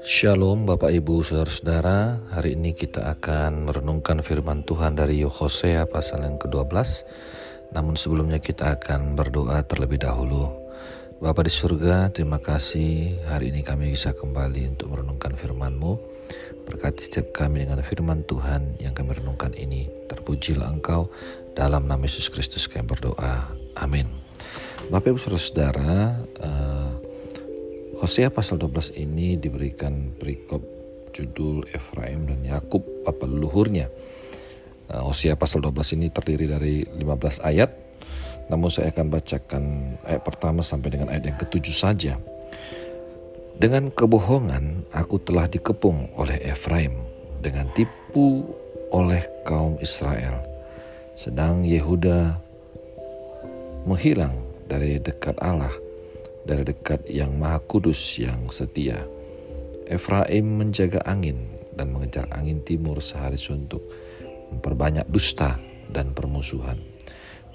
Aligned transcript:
Shalom 0.00 0.64
Bapak 0.64 0.88
Ibu 0.88 1.20
Saudara-saudara. 1.20 2.16
Hari 2.32 2.56
ini 2.56 2.72
kita 2.72 3.04
akan 3.12 3.68
merenungkan 3.68 4.24
firman 4.24 4.64
Tuhan 4.64 4.96
dari 4.96 5.20
Hosea 5.20 5.84
pasal 5.84 6.24
yang 6.24 6.40
ke-12 6.40 6.72
Namun 7.76 8.00
sebelumnya 8.00 8.40
kita 8.40 8.80
akan 8.80 9.12
berdoa 9.12 9.60
terlebih 9.68 10.00
dahulu. 10.00 10.48
Bapak 11.20 11.44
di 11.44 11.52
surga 11.52 12.08
terima 12.16 12.40
kasih. 12.40 13.20
Hari 13.28 13.52
ini 13.52 13.60
kami 13.60 13.92
bisa 13.92 14.16
kembali 14.16 14.72
untuk 14.72 14.96
merenungkan 14.96 15.36
firman-Mu. 15.36 15.92
Berkati 16.64 17.04
setiap 17.04 17.36
kami 17.36 17.68
dengan 17.68 17.84
firman 17.84 18.24
Tuhan 18.24 18.80
yang 18.80 18.96
kami 18.96 19.12
renungkan 19.12 19.52
ini. 19.52 19.92
Terpujilah 20.08 20.72
Engkau 20.72 21.12
dalam 21.52 21.84
nama 21.84 22.00
Yesus 22.00 22.32
Kristus 22.32 22.64
kami 22.64 22.88
berdoa. 22.88 23.52
Amin 23.76 24.25
Bapak 24.86 25.10
Ibu 25.10 25.18
Saudara-saudara 25.18 26.22
uh, 26.46 26.94
Hosea 27.98 28.30
pasal 28.30 28.62
12 28.62 28.94
ini 28.94 29.34
diberikan 29.34 30.14
perikop 30.14 30.62
judul 31.10 31.66
Efraim 31.74 32.30
dan 32.30 32.46
Yakub 32.46 32.86
apa 33.02 33.26
leluhurnya. 33.26 33.90
Uh, 34.86 35.10
Hosea 35.10 35.34
pasal 35.34 35.66
12 35.66 35.98
ini 35.98 36.06
terdiri 36.14 36.46
dari 36.46 36.86
15 36.86 37.02
ayat. 37.42 37.74
Namun 38.46 38.70
saya 38.70 38.94
akan 38.94 39.06
bacakan 39.10 39.64
ayat 40.06 40.22
pertama 40.22 40.62
sampai 40.62 40.94
dengan 40.94 41.10
ayat 41.10 41.34
yang 41.34 41.38
ketujuh 41.42 41.74
saja. 41.74 42.22
Dengan 43.58 43.90
kebohongan 43.90 44.86
aku 44.94 45.18
telah 45.18 45.50
dikepung 45.50 46.14
oleh 46.14 46.38
Efraim, 46.46 46.94
dengan 47.42 47.66
tipu 47.74 48.54
oleh 48.94 49.26
kaum 49.42 49.82
Israel. 49.82 50.46
Sedang 51.18 51.66
Yehuda 51.66 52.38
menghilang 53.82 54.45
dari 54.66 54.98
dekat 55.00 55.38
Allah 55.40 55.72
dari 56.46 56.62
dekat 56.62 57.10
yang 57.10 57.34
maha 57.34 57.58
kudus 57.58 57.98
yang 58.22 58.46
setia. 58.54 59.02
Efraim 59.90 60.62
menjaga 60.62 61.02
angin 61.02 61.58
dan 61.74 61.90
mengejar 61.90 62.30
angin 62.30 62.62
timur 62.62 63.02
sehari 63.02 63.36
suntuk, 63.36 63.82
memperbanyak 64.54 65.04
dusta 65.10 65.58
dan 65.90 66.14
permusuhan. 66.14 66.78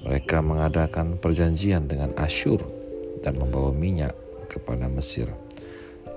Mereka 0.03 0.43
mengadakan 0.43 1.15
perjanjian 1.17 1.87
dengan 1.87 2.11
Asyur 2.19 2.61
dan 3.23 3.39
membawa 3.39 3.71
minyak 3.71 4.13
kepada 4.51 4.91
Mesir. 4.91 5.31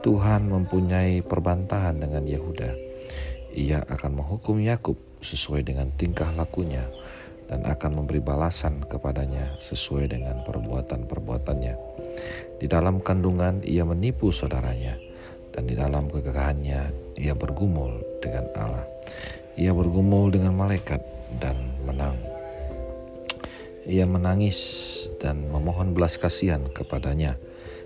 Tuhan 0.02 0.50
mempunyai 0.50 1.24
perbantahan 1.24 1.96
dengan 1.96 2.26
Yehuda. 2.26 2.70
Ia 3.54 3.86
akan 3.86 4.20
menghukum 4.20 4.60
Yakub 4.60 4.98
sesuai 5.22 5.64
dengan 5.64 5.88
tingkah 5.94 6.28
lakunya 6.36 6.84
dan 7.48 7.64
akan 7.68 8.04
memberi 8.04 8.20
balasan 8.24 8.80
kepadanya 8.88 9.56
sesuai 9.60 10.16
dengan 10.16 10.40
perbuatan-perbuatannya. 10.44 11.74
Di 12.60 12.66
dalam 12.70 13.04
kandungan 13.04 13.60
ia 13.66 13.84
menipu 13.84 14.32
saudaranya, 14.32 14.96
dan 15.52 15.68
di 15.68 15.76
dalam 15.76 16.08
kegagahannya 16.08 16.80
ia 17.20 17.34
bergumul 17.36 18.00
dengan 18.18 18.48
Allah. 18.56 18.86
Ia 19.54 19.70
bergumul 19.70 20.34
dengan 20.34 20.56
malaikat 20.56 20.98
dan 21.38 21.54
menang. 21.86 22.18
Ia 23.84 24.08
menangis 24.08 24.58
dan 25.20 25.46
memohon 25.52 25.92
belas 25.92 26.16
kasihan 26.16 26.64
kepadanya. 26.72 27.36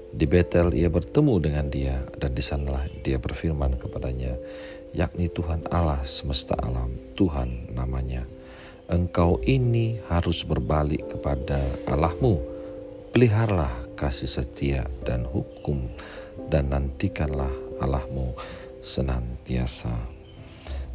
Di 0.09 0.25
Betel 0.25 0.73
ia 0.73 0.89
bertemu 0.89 1.35
dengan 1.37 1.69
dia 1.69 2.01
dan 2.17 2.33
di 2.33 2.41
sanalah 2.41 2.89
dia 3.05 3.21
berfirman 3.21 3.77
kepadanya, 3.77 4.41
yakni 4.97 5.29
Tuhan 5.29 5.69
Allah 5.69 6.01
semesta 6.09 6.57
alam, 6.57 6.97
Tuhan 7.13 7.77
namanya 7.77 8.25
engkau 8.89 9.37
ini 9.45 10.01
harus 10.09 10.49
berbalik 10.49 11.05
kepada 11.13 11.61
Allahmu. 11.85 12.41
Peliharalah 13.13 13.93
kasih 13.93 14.29
setia 14.29 14.89
dan 15.05 15.29
hukum 15.29 15.93
dan 16.49 16.73
nantikanlah 16.73 17.53
Allahmu 17.85 18.33
senantiasa. 18.81 19.93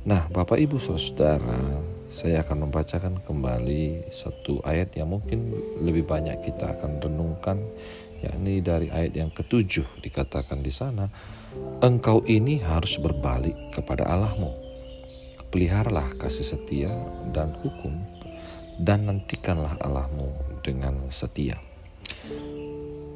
Nah, 0.04 0.28
Bapak 0.34 0.58
Ibu 0.60 0.82
Saudara, 0.82 1.80
saya 2.10 2.42
akan 2.42 2.68
membacakan 2.70 3.22
kembali 3.24 4.10
satu 4.10 4.62
ayat 4.66 4.94
yang 4.98 5.14
mungkin 5.14 5.54
lebih 5.82 6.06
banyak 6.06 6.46
kita 6.46 6.78
akan 6.78 7.02
renungkan 7.02 7.62
yakni 8.22 8.62
dari 8.64 8.88
ayat 8.94 9.14
yang 9.18 9.30
ketujuh 9.34 10.00
dikatakan 10.00 10.64
di 10.64 10.72
sana 10.72 11.12
engkau 11.84 12.24
ini 12.24 12.62
harus 12.64 12.96
berbalik 13.02 13.58
kepada 13.76 14.08
Allahmu 14.08 14.63
peliharalah 15.54 16.18
kasih 16.18 16.58
setia 16.58 16.90
dan 17.30 17.54
hukum, 17.62 17.94
dan 18.82 19.06
nantikanlah 19.06 19.78
Allahmu 19.86 20.34
dengan 20.66 20.98
setia. 21.14 21.62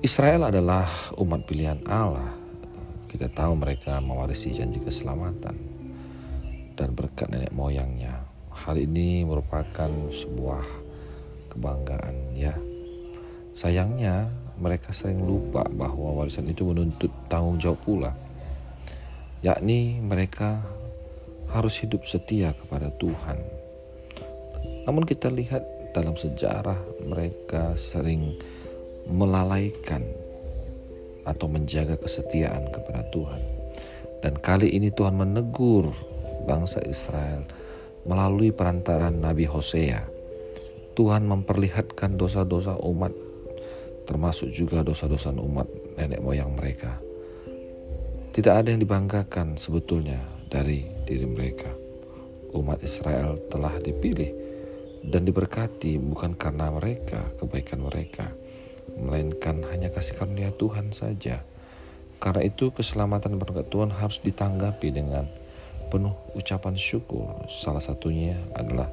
Israel 0.05 0.53
adalah 0.53 0.85
umat 1.17 1.49
pilihan 1.49 1.81
Allah. 1.89 2.37
Kita 3.09 3.33
tahu 3.33 3.57
mereka 3.57 3.97
mewarisi 3.97 4.53
janji 4.53 4.77
keselamatan 4.77 5.57
dan 6.77 6.93
berkat 6.93 7.33
nenek 7.33 7.49
moyangnya. 7.49 8.21
Hal 8.53 8.77
ini 8.77 9.25
merupakan 9.25 9.89
sebuah 10.13 10.61
kebanggaan 11.49 12.37
ya. 12.37 12.53
Sayangnya 13.57 14.29
mereka 14.61 14.93
sering 14.93 15.25
lupa 15.25 15.65
bahwa 15.65 16.13
warisan 16.21 16.45
itu 16.45 16.69
menuntut 16.69 17.09
tanggung 17.25 17.57
jawab 17.57 17.81
pula. 17.81 18.13
Yakni 19.41 19.97
mereka 20.05 20.76
harus 21.51 21.79
hidup 21.79 22.03
setia 22.03 22.51
kepada 22.55 22.91
Tuhan. 22.99 23.39
Namun 24.87 25.03
kita 25.03 25.27
lihat 25.31 25.63
dalam 25.91 26.15
sejarah 26.15 26.79
mereka 27.03 27.75
sering 27.75 28.35
melalaikan 29.07 30.03
atau 31.27 31.47
menjaga 31.51 31.99
kesetiaan 31.99 32.71
kepada 32.71 33.03
Tuhan. 33.11 33.41
Dan 34.23 34.39
kali 34.39 34.71
ini 34.73 34.91
Tuhan 34.91 35.15
menegur 35.15 35.91
bangsa 36.47 36.79
Israel 36.87 37.43
melalui 38.07 38.55
perantaran 38.55 39.19
Nabi 39.19 39.43
Hosea. 39.43 40.07
Tuhan 40.95 41.29
memperlihatkan 41.29 42.17
dosa-dosa 42.17 42.79
umat 42.81 43.13
termasuk 44.07 44.49
juga 44.55 44.81
dosa-dosa 44.87 45.35
umat 45.35 45.67
nenek 45.99 46.23
moyang 46.23 46.55
mereka. 46.55 46.97
Tidak 48.31 48.53
ada 48.55 48.71
yang 48.71 48.79
dibanggakan 48.79 49.59
sebetulnya 49.59 50.23
dari 50.47 50.96
diri 51.07 51.23
mereka. 51.23 51.71
Umat 52.51 52.83
Israel 52.83 53.39
telah 53.47 53.79
dipilih 53.79 54.35
dan 55.07 55.23
diberkati 55.23 55.95
bukan 56.03 56.35
karena 56.35 56.67
mereka, 56.67 57.31
kebaikan 57.39 57.79
mereka, 57.79 58.35
melainkan 58.99 59.63
hanya 59.71 59.87
kasih 59.87 60.19
karunia 60.19 60.51
Tuhan 60.51 60.91
saja. 60.91 61.47
Karena 62.19 62.43
itu 62.43 62.73
keselamatan 62.75 63.39
berkat 63.39 63.71
Tuhan 63.71 63.93
harus 63.93 64.19
ditanggapi 64.19 64.89
dengan 64.91 65.29
penuh 65.87 66.17
ucapan 66.35 66.75
syukur. 66.75 67.47
Salah 67.47 67.79
satunya 67.79 68.35
adalah 68.57 68.91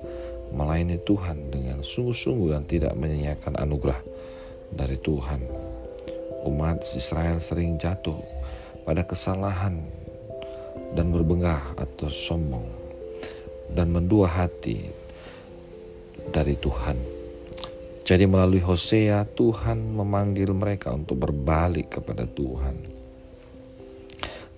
melayani 0.55 1.03
Tuhan 1.03 1.51
dengan 1.51 1.83
sungguh-sungguh 1.83 2.55
dan 2.55 2.63
tidak 2.71 2.93
menyanyiakan 2.95 3.59
anugerah 3.59 3.99
dari 4.71 5.01
Tuhan. 5.01 5.41
Umat 6.45 6.85
Israel 6.93 7.41
sering 7.41 7.81
jatuh 7.81 8.21
pada 8.85 9.03
kesalahan 9.09 10.04
dan 10.95 11.11
berbengah 11.11 11.75
atau 11.77 12.07
sombong 12.07 12.65
dan 13.75 13.91
mendua 13.91 14.31
hati 14.31 14.89
dari 16.31 16.55
Tuhan. 16.57 16.97
Jadi 18.05 18.25
melalui 18.29 18.61
Hosea 18.61 19.25
Tuhan 19.25 19.97
memanggil 19.97 20.53
mereka 20.53 20.93
untuk 20.93 21.25
berbalik 21.25 21.99
kepada 21.99 22.29
Tuhan. 22.29 22.77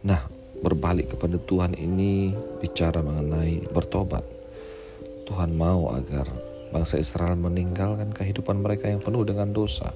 Nah, 0.03 0.27
berbalik 0.61 1.15
kepada 1.15 1.39
Tuhan 1.39 1.79
ini 1.79 2.35
bicara 2.59 3.01
mengenai 3.01 3.71
bertobat. 3.71 4.27
Tuhan 5.27 5.55
mau 5.55 5.95
agar 5.95 6.27
bangsa 6.75 6.99
Israel 6.99 7.39
meninggalkan 7.39 8.11
kehidupan 8.11 8.63
mereka 8.63 8.91
yang 8.91 9.03
penuh 9.03 9.23
dengan 9.23 9.51
dosa 9.55 9.95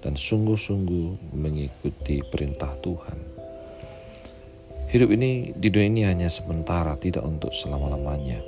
dan 0.00 0.16
sungguh-sungguh 0.16 1.36
mengikuti 1.36 2.24
perintah 2.24 2.72
Tuhan. 2.80 3.37
Hidup 4.88 5.12
ini 5.12 5.52
di 5.52 5.68
dunia 5.68 5.84
ini 5.92 6.02
hanya 6.08 6.32
sementara, 6.32 6.96
tidak 6.96 7.20
untuk 7.20 7.52
selama-lamanya. 7.52 8.40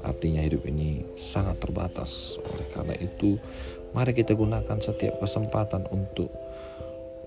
Artinya 0.00 0.40
hidup 0.40 0.64
ini 0.64 1.04
sangat 1.20 1.60
terbatas. 1.60 2.40
Oleh 2.48 2.64
karena 2.72 2.96
itu, 2.96 3.36
mari 3.92 4.16
kita 4.16 4.32
gunakan 4.32 4.80
setiap 4.80 5.20
kesempatan 5.20 5.84
untuk 5.92 6.32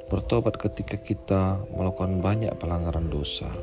bertobat 0.10 0.58
ketika 0.58 0.98
kita 0.98 1.62
melakukan 1.70 2.26
banyak 2.26 2.50
pelanggaran 2.58 3.14
dosa. 3.14 3.54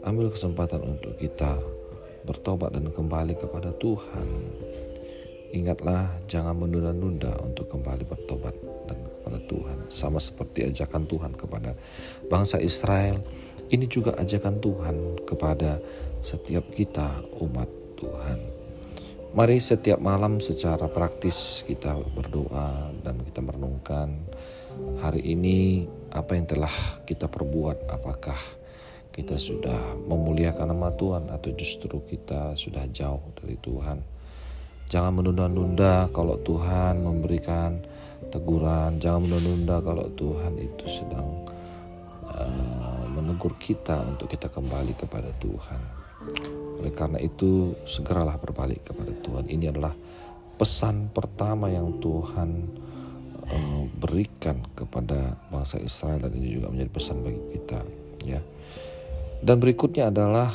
Ambil 0.00 0.32
kesempatan 0.32 0.80
untuk 0.80 1.20
kita 1.20 1.60
bertobat 2.24 2.72
dan 2.72 2.88
kembali 2.88 3.36
kepada 3.36 3.76
Tuhan. 3.76 4.28
Ingatlah 5.52 6.16
jangan 6.24 6.56
menunda-nunda 6.56 7.36
untuk 7.44 7.68
kembali 7.68 8.08
bertobat 8.08 8.56
dan 8.88 8.96
kepada 8.96 9.38
Tuhan. 9.44 9.78
Sama 9.92 10.24
seperti 10.24 10.72
ajakan 10.72 11.04
Tuhan 11.04 11.32
kepada 11.36 11.76
bangsa 12.32 12.56
Israel 12.64 13.20
ini 13.70 13.86
juga 13.90 14.14
ajakan 14.14 14.56
Tuhan 14.62 14.96
kepada 15.26 15.82
setiap 16.22 16.70
kita 16.70 17.22
umat 17.42 17.70
Tuhan. 17.98 18.38
Mari 19.36 19.60
setiap 19.60 20.00
malam 20.00 20.40
secara 20.40 20.88
praktis 20.88 21.60
kita 21.66 21.92
berdoa 22.16 22.88
dan 23.04 23.20
kita 23.20 23.44
merenungkan 23.44 24.16
hari 25.02 25.36
ini 25.36 25.84
apa 26.08 26.38
yang 26.38 26.48
telah 26.48 26.72
kita 27.04 27.28
perbuat. 27.28 27.84
Apakah 27.90 28.38
kita 29.16 29.40
sudah 29.40 29.96
memuliakan 30.08 30.76
nama 30.76 30.92
Tuhan 30.92 31.32
atau 31.32 31.48
justru 31.56 32.04
kita 32.04 32.52
sudah 32.52 32.84
jauh 32.92 33.32
dari 33.32 33.56
Tuhan. 33.60 33.98
Jangan 34.92 35.12
menunda-nunda 35.20 36.12
kalau 36.12 36.36
Tuhan 36.44 37.00
memberikan 37.00 37.80
teguran. 38.28 39.00
Jangan 39.00 39.24
menunda-nunda 39.24 39.80
kalau 39.80 40.06
Tuhan 40.12 40.60
itu 40.60 40.84
sedang 40.84 41.55
menegur 43.26 43.58
kita 43.58 44.06
untuk 44.06 44.30
kita 44.30 44.46
kembali 44.46 44.94
kepada 44.94 45.34
Tuhan. 45.42 45.82
Oleh 46.78 46.94
karena 46.94 47.18
itu, 47.18 47.74
segeralah 47.82 48.38
berbalik 48.38 48.86
kepada 48.86 49.10
Tuhan. 49.10 49.50
Ini 49.50 49.74
adalah 49.74 49.90
pesan 50.54 51.10
pertama 51.10 51.66
yang 51.66 51.98
Tuhan 51.98 52.70
uh, 53.50 53.82
berikan 53.98 54.62
kepada 54.78 55.34
bangsa 55.50 55.82
Israel 55.82 56.22
dan 56.22 56.38
ini 56.38 56.54
juga 56.54 56.70
menjadi 56.70 56.90
pesan 56.94 57.26
bagi 57.26 57.42
kita, 57.58 57.80
ya. 58.22 58.40
Dan 59.42 59.58
berikutnya 59.58 60.08
adalah 60.14 60.54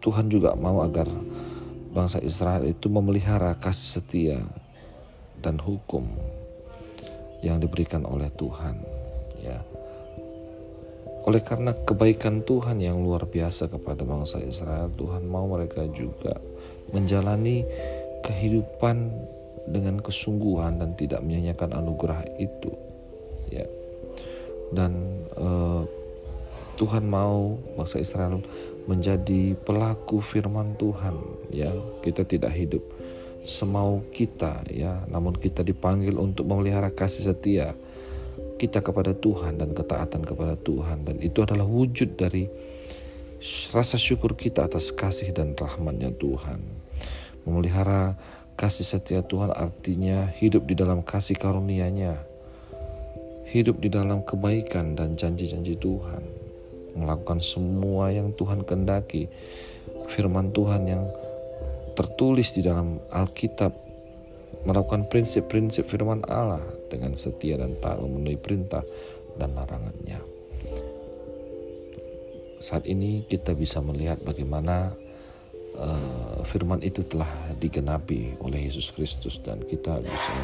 Tuhan 0.00 0.30
juga 0.30 0.54
mau 0.54 0.86
agar 0.86 1.10
bangsa 1.90 2.22
Israel 2.22 2.62
itu 2.62 2.86
memelihara 2.86 3.58
kasih 3.58 4.00
setia 4.00 4.38
dan 5.42 5.58
hukum 5.58 6.06
yang 7.44 7.60
diberikan 7.60 8.06
oleh 8.08 8.32
Tuhan. 8.32 8.95
Oleh 11.26 11.42
karena 11.42 11.74
kebaikan 11.74 12.46
Tuhan 12.46 12.78
yang 12.78 13.02
luar 13.02 13.26
biasa 13.26 13.66
kepada 13.66 14.06
bangsa 14.06 14.38
Israel, 14.38 14.94
Tuhan 14.94 15.26
mau 15.26 15.50
mereka 15.50 15.82
juga 15.90 16.38
menjalani 16.94 17.66
kehidupan 18.22 18.96
dengan 19.66 19.98
kesungguhan 19.98 20.78
dan 20.78 20.94
tidak 20.94 21.26
menyanyikan 21.26 21.74
anugerah 21.74 22.22
itu. 22.38 22.70
Ya. 23.50 23.66
Dan 24.70 25.26
uh, 25.34 25.82
Tuhan 26.78 27.10
mau 27.10 27.58
bangsa 27.74 27.98
Israel 27.98 28.38
menjadi 28.86 29.58
pelaku 29.66 30.22
firman 30.22 30.78
Tuhan, 30.78 31.18
ya. 31.50 31.74
Kita 32.06 32.22
tidak 32.22 32.54
hidup 32.54 32.86
semau 33.42 34.02
kita, 34.14 34.62
ya, 34.70 35.02
namun 35.10 35.34
kita 35.34 35.66
dipanggil 35.66 36.14
untuk 36.18 36.46
memelihara 36.46 36.94
kasih 36.94 37.34
setia 37.34 37.74
kita 38.56 38.80
kepada 38.80 39.12
Tuhan 39.12 39.60
dan 39.60 39.76
ketaatan 39.76 40.24
kepada 40.24 40.56
Tuhan 40.56 41.04
dan 41.04 41.16
itu 41.20 41.44
adalah 41.44 41.68
wujud 41.68 42.16
dari 42.16 42.48
rasa 43.72 44.00
syukur 44.00 44.32
kita 44.34 44.64
atas 44.64 44.90
kasih 44.90 45.30
dan 45.36 45.52
rahmatnya 45.52 46.10
Tuhan. 46.16 46.60
Memelihara 47.44 48.16
kasih 48.56 48.88
setia 48.88 49.20
Tuhan 49.22 49.52
artinya 49.52 50.32
hidup 50.40 50.66
di 50.66 50.74
dalam 50.74 51.04
kasih 51.04 51.36
karunia-Nya. 51.36 52.16
Hidup 53.46 53.78
di 53.78 53.86
dalam 53.86 54.26
kebaikan 54.26 54.98
dan 54.98 55.14
janji-janji 55.14 55.78
Tuhan. 55.78 56.24
Melakukan 56.98 57.38
semua 57.38 58.10
yang 58.10 58.34
Tuhan 58.34 58.66
kendaki. 58.66 59.30
Firman 60.10 60.50
Tuhan 60.50 60.82
yang 60.90 61.06
tertulis 61.94 62.50
di 62.56 62.66
dalam 62.66 62.98
Alkitab 63.14 63.85
melakukan 64.66 65.06
prinsip-prinsip 65.06 65.86
firman 65.86 66.26
Allah 66.26 66.62
dengan 66.90 67.14
setia 67.14 67.58
dan 67.58 67.78
taat 67.78 68.02
memenuhi 68.02 68.38
perintah 68.38 68.82
dan 69.38 69.54
larangannya. 69.54 70.18
Saat 72.58 72.88
ini 72.90 73.22
kita 73.28 73.54
bisa 73.54 73.78
melihat 73.78 74.18
bagaimana 74.26 74.90
uh, 75.78 76.42
firman 76.42 76.82
itu 76.82 77.06
telah 77.06 77.28
digenapi 77.60 78.40
oleh 78.42 78.66
Yesus 78.66 78.90
Kristus 78.90 79.38
dan 79.38 79.62
kita 79.62 80.02
bisa 80.02 80.34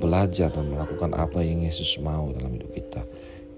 belajar 0.00 0.48
dan 0.50 0.72
melakukan 0.72 1.12
apa 1.14 1.44
yang 1.44 1.62
Yesus 1.62 2.00
mau 2.00 2.32
dalam 2.34 2.56
hidup 2.56 2.72
kita. 2.72 3.02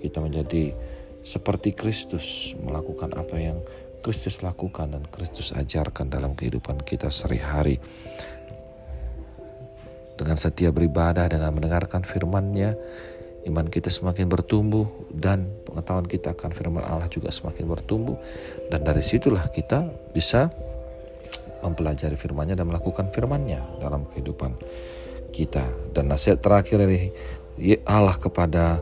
Kita 0.02 0.18
menjadi 0.18 0.74
seperti 1.22 1.72
Kristus 1.72 2.58
melakukan 2.58 3.14
apa 3.14 3.38
yang 3.38 3.62
Kristus 4.02 4.42
lakukan 4.42 4.98
dan 4.98 5.06
Kristus 5.06 5.54
ajarkan 5.54 6.10
dalam 6.10 6.34
kehidupan 6.34 6.82
kita 6.82 7.06
sehari-hari 7.14 7.78
dengan 10.22 10.38
setia 10.38 10.70
beribadah, 10.70 11.26
dengan 11.26 11.50
mendengarkan 11.50 12.06
firman-Nya, 12.06 12.78
iman 13.50 13.66
kita 13.66 13.90
semakin 13.90 14.30
bertumbuh 14.30 14.86
dan 15.10 15.50
pengetahuan 15.66 16.06
kita 16.06 16.30
akan 16.38 16.54
firman 16.54 16.86
Allah 16.86 17.10
juga 17.10 17.34
semakin 17.34 17.66
bertumbuh 17.66 18.14
dan 18.70 18.86
dari 18.86 19.02
situlah 19.02 19.42
kita 19.50 19.90
bisa 20.14 20.54
mempelajari 21.66 22.14
firman-Nya 22.14 22.54
dan 22.54 22.70
melakukan 22.70 23.10
firman-Nya 23.10 23.82
dalam 23.82 24.06
kehidupan 24.14 24.54
kita. 25.34 25.66
Dan 25.90 26.06
nasihat 26.06 26.38
terakhir 26.38 26.86
dari 26.86 27.10
Allah 27.82 28.14
kepada 28.14 28.78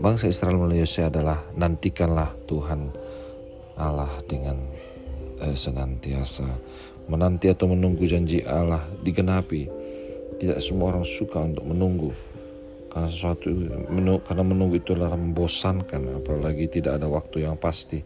bangsa 0.00 0.32
Israel 0.32 0.56
melalui 0.56 0.80
Yosua 0.80 1.12
adalah 1.12 1.44
nantikanlah 1.56 2.32
Tuhan 2.48 2.88
Allah 3.76 4.10
dengan 4.24 4.56
eh, 5.44 5.56
senantiasa 5.56 6.48
menanti 7.08 7.48
atau 7.48 7.72
menunggu 7.72 8.04
janji 8.04 8.44
Allah 8.44 8.84
digenapi 9.00 9.77
tidak 10.38 10.62
semua 10.62 10.94
orang 10.94 11.04
suka 11.04 11.42
untuk 11.42 11.66
menunggu. 11.66 12.10
Karena 12.88 13.08
sesuatu 13.10 13.52
menunggu, 13.92 14.22
karena 14.24 14.44
menunggu 14.46 14.74
itu 14.80 14.96
adalah 14.96 15.18
membosankan 15.18 16.24
apalagi 16.24 16.70
tidak 16.70 17.02
ada 17.02 17.06
waktu 17.10 17.44
yang 17.44 17.58
pasti. 17.58 18.00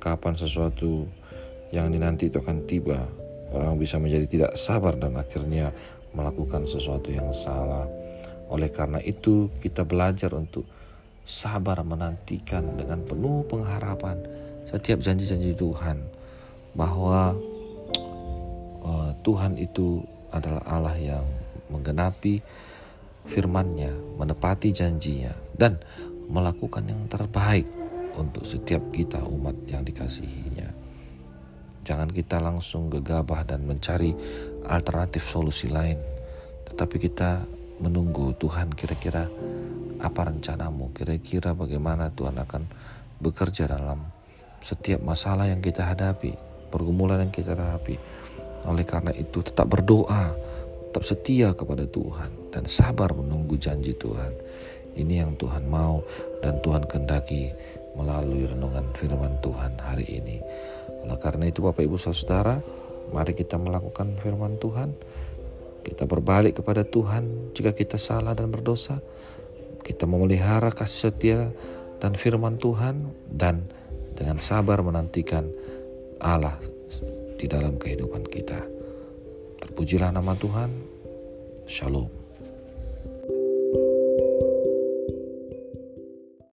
Kapan 0.00 0.34
sesuatu 0.34 1.06
yang 1.70 1.92
dinanti 1.92 2.32
itu 2.32 2.40
akan 2.40 2.58
tiba. 2.66 3.00
Orang 3.54 3.78
bisa 3.78 3.96
menjadi 4.02 4.26
tidak 4.26 4.52
sabar 4.58 4.98
dan 4.98 5.14
akhirnya 5.14 5.70
melakukan 6.16 6.66
sesuatu 6.66 7.12
yang 7.12 7.30
salah. 7.30 7.86
Oleh 8.50 8.72
karena 8.72 8.98
itu 9.02 9.52
kita 9.62 9.86
belajar 9.86 10.34
untuk 10.34 10.66
sabar 11.26 11.82
menantikan 11.82 12.78
dengan 12.78 13.02
penuh 13.02 13.42
pengharapan 13.46 14.18
setiap 14.66 15.02
janji-janji 15.02 15.54
Tuhan. 15.54 16.02
Bahwa 16.76 17.32
uh, 18.84 19.10
Tuhan 19.24 19.56
itu 19.56 20.04
adalah 20.34 20.60
Allah 20.68 20.96
yang 20.98 21.26
menggenapi 21.72 22.40
firman-Nya, 23.26 23.92
menepati 24.18 24.70
janjinya, 24.70 25.34
dan 25.54 25.82
melakukan 26.30 26.86
yang 26.86 27.06
terbaik 27.10 27.66
untuk 28.16 28.46
setiap 28.46 28.82
kita 28.90 29.22
umat 29.22 29.54
yang 29.68 29.82
dikasihinya. 29.82 30.72
Jangan 31.86 32.10
kita 32.10 32.42
langsung 32.42 32.90
gegabah 32.90 33.46
dan 33.46 33.62
mencari 33.62 34.10
alternatif 34.66 35.22
solusi 35.22 35.70
lain, 35.70 35.98
tetapi 36.66 36.96
kita 36.98 37.46
menunggu 37.78 38.34
Tuhan 38.34 38.74
kira-kira 38.74 39.30
apa 40.02 40.20
rencanamu, 40.26 40.90
kira-kira 40.96 41.54
bagaimana 41.54 42.10
Tuhan 42.10 42.36
akan 42.42 42.62
bekerja 43.22 43.70
dalam 43.70 44.02
setiap 44.60 44.98
masalah 45.06 45.46
yang 45.46 45.62
kita 45.62 45.86
hadapi, 45.86 46.34
pergumulan 46.74 47.22
yang 47.22 47.32
kita 47.32 47.54
hadapi. 47.54 47.96
Oleh 48.66 48.82
karena 48.82 49.14
itu 49.14 49.46
tetap 49.46 49.70
berdoa, 49.70 50.34
tetap 50.96 51.12
setia 51.12 51.52
kepada 51.52 51.84
Tuhan 51.84 52.48
dan 52.56 52.64
sabar 52.64 53.12
menunggu 53.12 53.60
janji 53.60 53.92
Tuhan. 53.92 54.32
Ini 54.96 55.28
yang 55.28 55.36
Tuhan 55.36 55.68
mau 55.68 56.00
dan 56.40 56.56
Tuhan 56.64 56.88
kendaki 56.88 57.52
melalui 58.00 58.48
renungan 58.48 58.96
firman 58.96 59.36
Tuhan 59.44 59.76
hari 59.76 60.08
ini. 60.08 60.40
Oleh 61.04 61.20
karena 61.20 61.52
itu 61.52 61.60
Bapak 61.60 61.84
Ibu 61.84 62.00
Saudara, 62.00 62.64
mari 63.12 63.36
kita 63.36 63.60
melakukan 63.60 64.16
firman 64.24 64.56
Tuhan. 64.56 64.96
Kita 65.84 66.08
berbalik 66.08 66.64
kepada 66.64 66.80
Tuhan 66.80 67.52
jika 67.52 67.76
kita 67.76 68.00
salah 68.00 68.32
dan 68.32 68.48
berdosa. 68.48 69.04
Kita 69.84 70.08
memelihara 70.08 70.72
kasih 70.72 71.12
setia 71.12 71.52
dan 72.00 72.16
firman 72.16 72.56
Tuhan 72.56 73.04
dan 73.36 73.68
dengan 74.16 74.40
sabar 74.40 74.80
menantikan 74.80 75.44
Allah 76.24 76.56
di 77.36 77.44
dalam 77.44 77.76
kehidupan 77.76 78.24
kita. 78.32 78.75
Terpujilah 79.76 80.08
nama 80.08 80.32
Tuhan. 80.40 80.72
Shalom. 81.68 82.15